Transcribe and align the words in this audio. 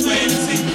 Wednesday. 0.00 0.71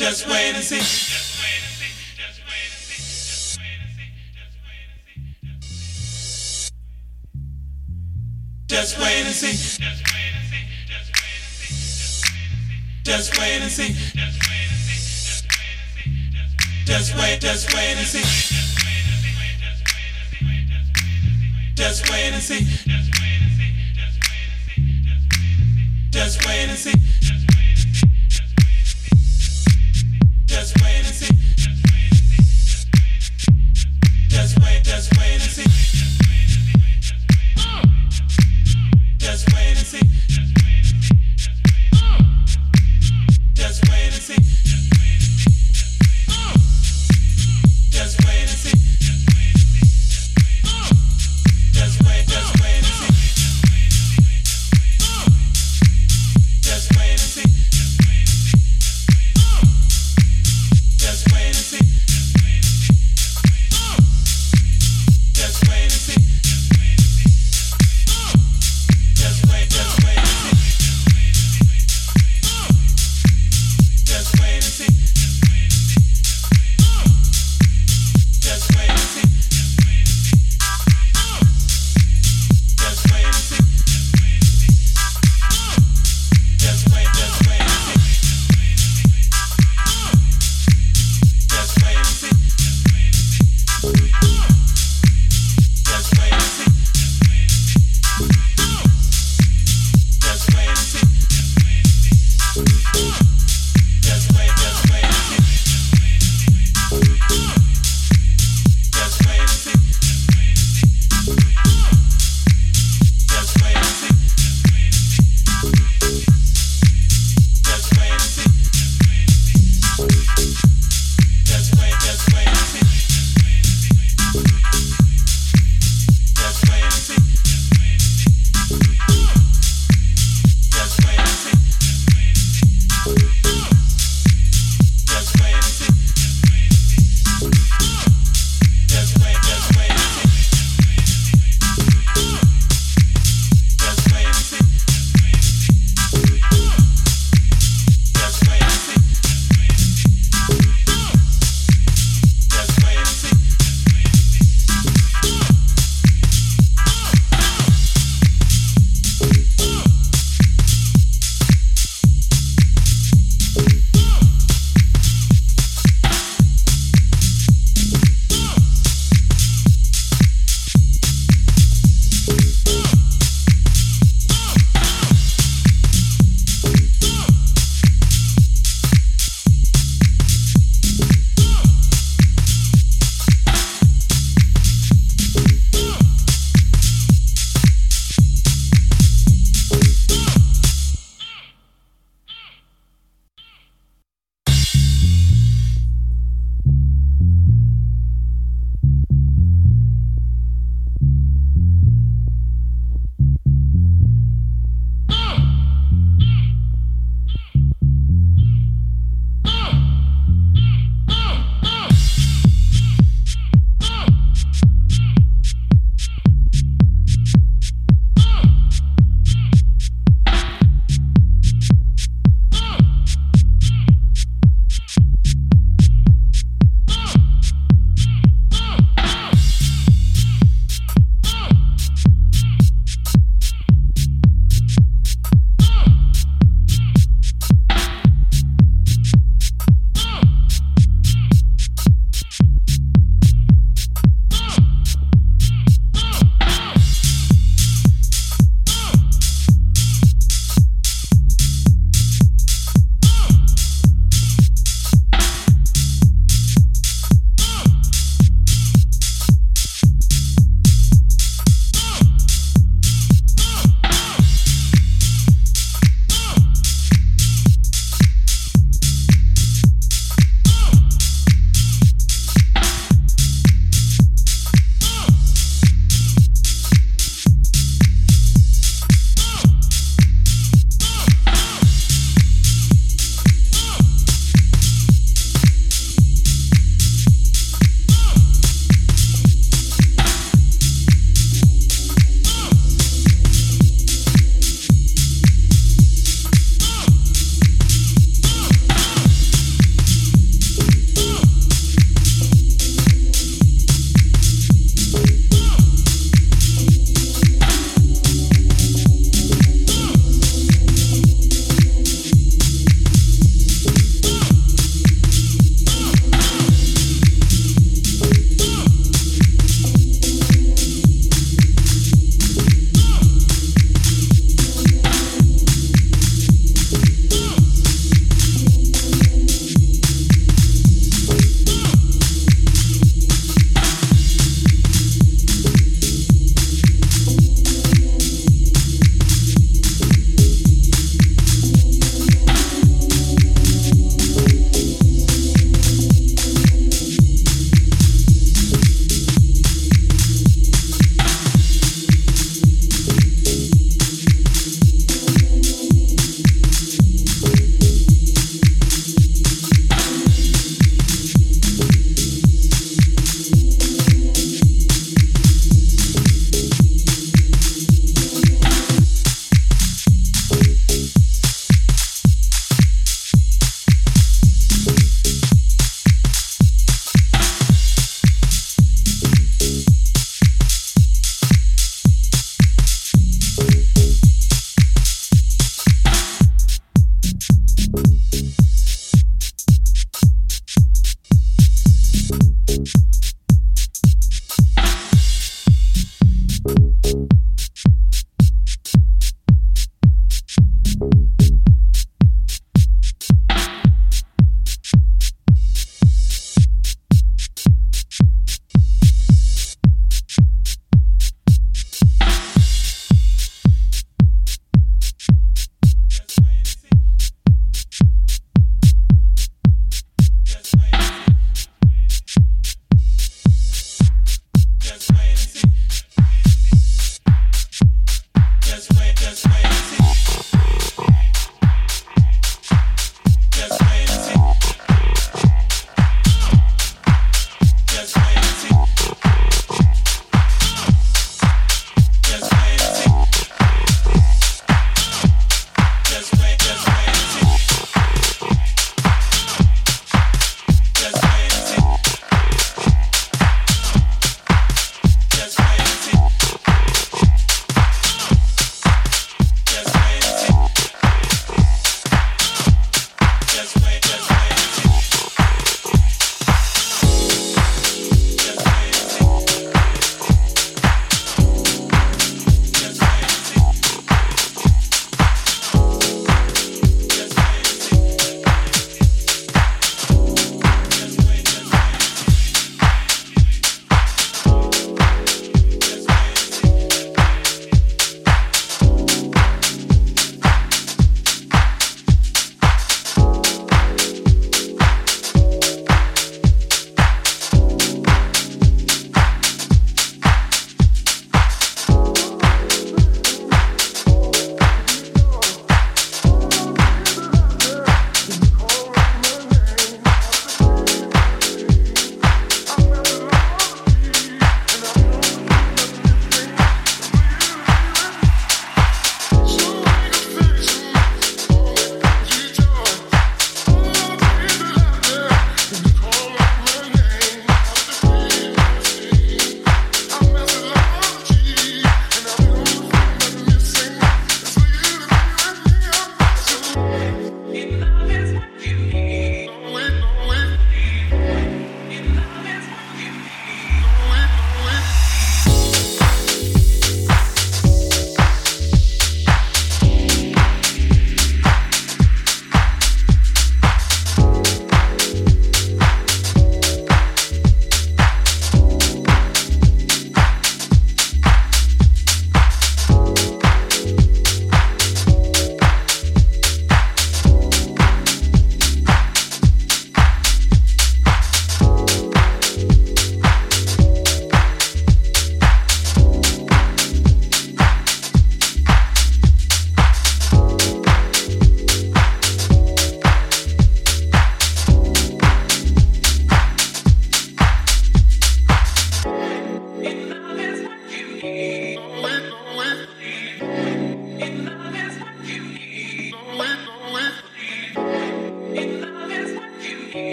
Just 0.00 0.26
wait 0.26 0.54
and 0.54 0.64
see. 0.64 0.78
Just 8.66 8.98
wait 8.98 9.20
and 9.26 9.34
see. 9.34 9.52
Just 13.04 13.38
wait 13.38 13.60
and 13.60 13.70
see. 13.70 13.92
Just 16.86 17.14
wait, 17.18 17.40
just 17.42 17.74
wait 17.74 17.98
and 17.98 18.06
see. 18.06 18.22
Just 21.74 22.10
wait 22.10 22.32
and 22.32 22.42
see. 22.42 22.64
Just 26.10 26.46
wait 26.46 26.68
and 26.70 26.78
see. 26.78 27.09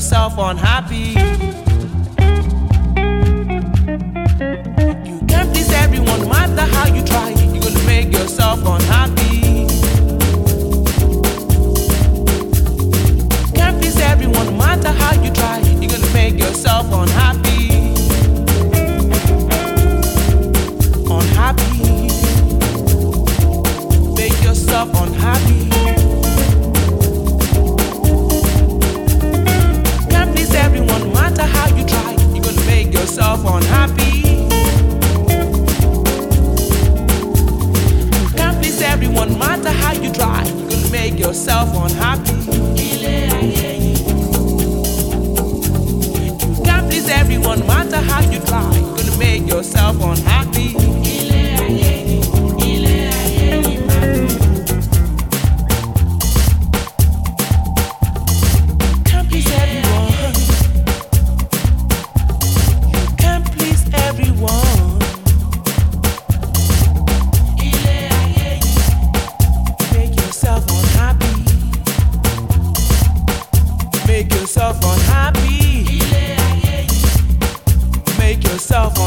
Yourself 0.00 0.38
unhappy. 0.38 1.19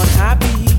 Yourself 0.03 0.33
unhappy. 0.37 0.72